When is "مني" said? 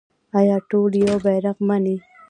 1.67-1.95